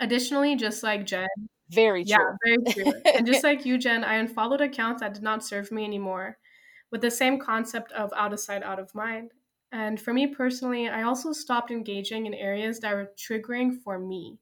[0.00, 1.28] Additionally, just like Jenn,
[1.70, 2.10] Very true.
[2.18, 2.92] yeah, very true.
[3.14, 6.38] And just like you, Jenn, I unfollowed accounts that did not serve me anymore
[6.90, 9.32] with the same concept of out of sight, out of mind.
[9.72, 14.38] And for me personally, I also stopped engaging in areas that were triggering for me.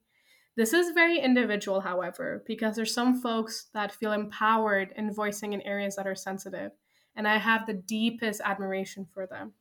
[0.55, 5.61] This is very individual, however, because there's some folks that feel empowered in voicing in
[5.61, 6.71] areas that are sensitive,
[7.15, 9.53] and I have the deepest admiration for them.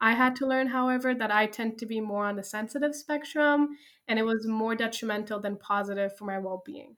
[0.00, 3.78] I had to learn, however, that I tend to be more on the sensitive spectrum,
[4.08, 6.96] and it was more detrimental than positive for my well being.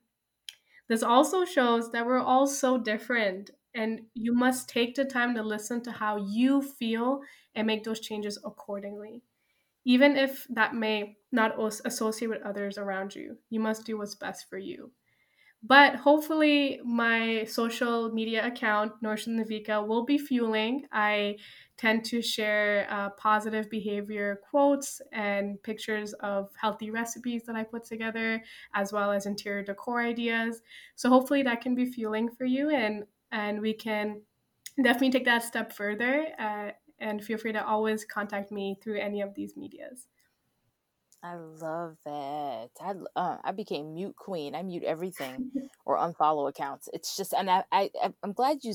[0.87, 5.41] This also shows that we're all so different, and you must take the time to
[5.43, 7.21] listen to how you feel
[7.55, 9.23] and make those changes accordingly.
[9.85, 14.49] Even if that may not associate with others around you, you must do what's best
[14.49, 14.91] for you.
[15.63, 20.87] But hopefully, my social media account, Nourishing Navika, will be fueling.
[20.91, 21.37] I
[21.77, 27.83] tend to share uh, positive behavior quotes and pictures of healthy recipes that I put
[27.83, 28.43] together,
[28.73, 30.63] as well as interior decor ideas.
[30.95, 34.23] So hopefully, that can be fueling for you, and and we can
[34.81, 36.27] definitely take that step further.
[36.39, 36.71] Uh,
[37.01, 40.07] and feel free to always contact me through any of these medias.
[41.23, 42.69] I love that.
[42.79, 44.55] I uh, I became mute queen.
[44.55, 45.51] I mute everything
[45.85, 46.89] or unfollow accounts.
[46.93, 47.91] It's just, and I, I
[48.23, 48.73] I'm glad you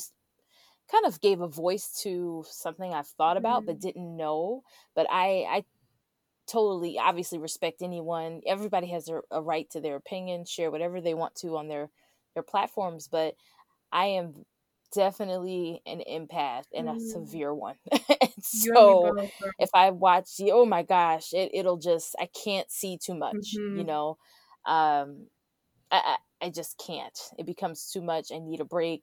[0.91, 3.67] kind of gave a voice to something I've thought about mm-hmm.
[3.67, 4.63] but didn't know.
[4.95, 5.65] But I I
[6.47, 8.43] totally obviously respect anyone.
[8.47, 11.91] Everybody has a, a right to their opinion, share whatever they want to on their
[12.35, 13.09] their platforms.
[13.09, 13.35] But
[13.91, 14.45] I am
[14.93, 16.97] definitely an empath and mm.
[16.97, 17.77] a severe one.
[18.41, 19.17] so
[19.59, 23.55] if I watch the oh my gosh, it it'll just I can't see too much,
[23.57, 23.79] mm-hmm.
[23.79, 24.19] you know.
[24.67, 25.27] Um
[25.91, 27.19] I, I, I just can't.
[27.39, 28.33] It becomes too much.
[28.35, 29.03] I need a break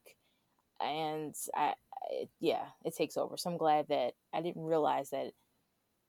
[0.81, 1.73] and I
[2.11, 3.37] it, yeah, it takes over.
[3.37, 5.31] So I'm glad that I didn't realize that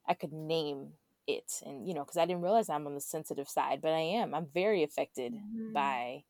[0.07, 0.89] I could name
[1.27, 4.01] it and you know because I didn't realize I'm on the sensitive side, but I
[4.01, 4.35] am.
[4.35, 5.72] I'm very affected mm-hmm.
[5.72, 6.25] by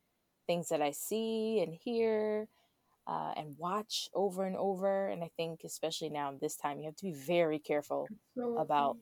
[0.47, 2.49] things that I see and hear
[3.07, 5.09] uh, and watch over and over.
[5.09, 8.63] And I think, especially now this time, you have to be very careful Absolutely.
[8.63, 8.97] about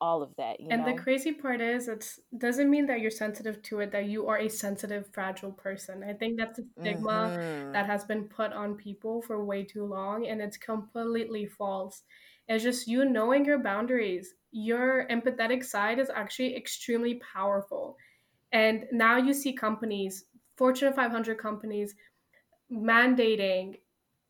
[0.00, 0.60] all of that.
[0.60, 0.92] and know?
[0.92, 2.06] the crazy part is, it
[2.36, 6.04] doesn't mean that you're sensitive to it, that you are a sensitive, fragile person.
[6.04, 7.72] I think that's a stigma mm-hmm.
[7.72, 12.02] that has been put on people for way too long, and it's completely false.
[12.48, 14.34] It's just you knowing your boundaries.
[14.52, 17.96] Your empathetic side is actually extremely powerful.
[18.52, 20.24] And now you see companies,
[20.56, 21.94] Fortune 500 companies,
[22.72, 23.78] mandating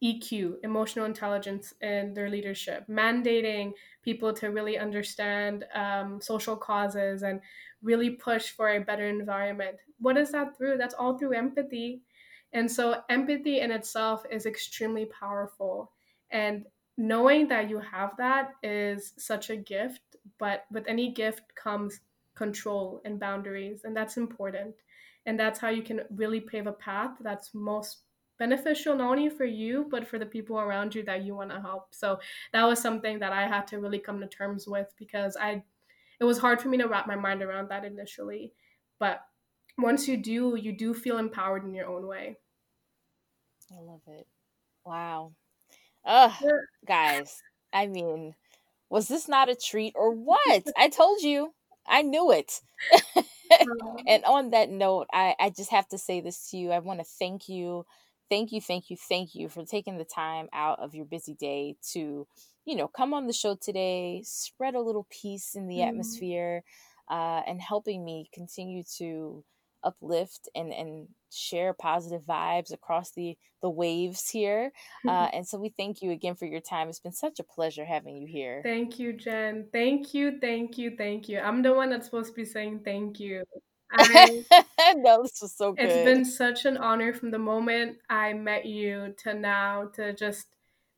[0.00, 3.72] EQ, emotional intelligence, in their leadership, mandating
[4.02, 7.40] people to really understand um, social causes and
[7.82, 9.76] really push for a better environment.
[9.98, 10.78] What is that through?
[10.78, 12.02] That's all through empathy.
[12.52, 15.92] And so, empathy in itself is extremely powerful.
[16.30, 16.66] And
[16.96, 22.00] knowing that you have that is such a gift, but with any gift comes
[22.34, 24.76] control and boundaries, and that's important.
[25.26, 28.04] And that's how you can really pave a path that's most
[28.38, 31.60] beneficial not only for you but for the people around you that you want to
[31.60, 31.94] help.
[31.94, 32.20] So
[32.52, 35.62] that was something that i had to really come to terms with because i
[36.20, 38.52] it was hard for me to wrap my mind around that initially.
[38.98, 39.20] But
[39.76, 42.38] once you do you do feel empowered in your own way.
[43.70, 44.26] I love it.
[44.84, 45.32] Wow.
[46.04, 46.32] Ugh,
[46.86, 47.42] guys.
[47.72, 48.34] I mean
[48.90, 50.62] was this not a treat or what?
[50.76, 51.54] I told you.
[51.86, 52.60] I knew it.
[54.06, 56.70] And on that note I, I just have to say this to you.
[56.70, 57.86] I want to thank you
[58.30, 61.76] thank you, thank you, thank you for taking the time out of your busy day
[61.92, 62.26] to,
[62.64, 65.88] you know, come on the show today, spread a little peace in the mm.
[65.88, 66.62] atmosphere,
[67.10, 69.44] uh, and helping me continue to
[69.84, 74.72] uplift and and share positive vibes across the the waves here
[75.06, 76.88] uh, and so we thank you again for your time.
[76.88, 78.60] It's been such a pleasure having you here.
[78.64, 79.66] Thank you jenn.
[79.72, 81.38] Thank you thank you thank you.
[81.38, 83.44] I'm the one that's supposed to be saying thank you
[83.90, 84.44] I,
[84.96, 85.84] no, this was so good.
[85.84, 90.46] It's been such an honor from the moment I met you to now to just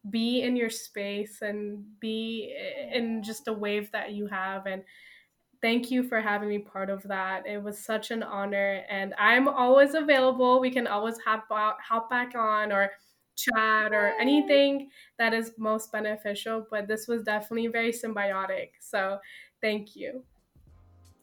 [0.09, 2.57] be in your space and be
[2.93, 4.82] in just a wave that you have and
[5.61, 7.47] thank you for having me part of that.
[7.47, 10.61] It was such an honor and i'm always available.
[10.61, 12.91] We can always hop out hop back on or
[13.36, 19.18] chat or anything that is most beneficial but this was definitely very symbiotic so
[19.62, 20.22] thank you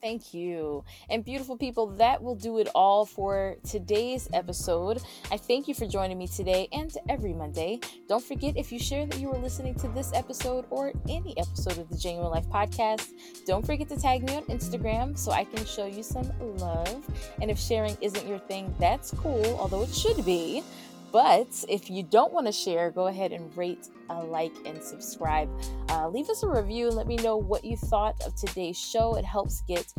[0.01, 0.83] Thank you.
[1.09, 5.01] And beautiful people, that will do it all for today's episode.
[5.31, 7.79] I thank you for joining me today and every Monday.
[8.07, 11.79] Don't forget if you share that you were listening to this episode or any episode
[11.79, 13.09] of the Jennuine Life podcast,
[13.47, 17.03] don't forget to tag me on Instagram so I can show you some love.
[17.41, 20.63] And if sharing isn't your thing, that's cool, although it should be.
[21.11, 25.49] But if you don't want to share, go ahead and rate, a like, and subscribe.
[25.89, 29.15] Uh, leave us a review and let me know what you thought of today's show.
[29.15, 29.93] It helps get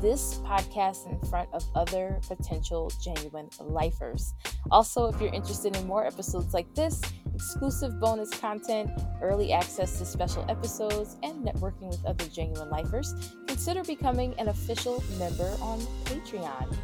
[0.00, 4.34] this podcast in front of other potential Jennuine lifers.
[4.70, 7.00] Also, if you're interested in more episodes like this,
[7.34, 8.90] exclusive bonus content,
[9.22, 13.14] early access to special episodes, and networking with other Jennuine lifers,
[13.46, 16.74] consider becoming an official member on Patreon.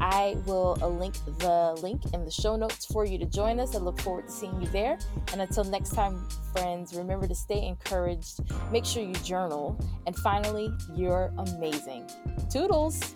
[0.00, 3.74] I will uh, link the link in the show notes for you to join us.
[3.74, 4.98] I look forward to seeing you there.
[5.32, 8.40] And until next time, friends, remember to stay encouraged,
[8.70, 12.08] make sure you journal, and finally, you're amazing.
[12.50, 13.14] Toodles!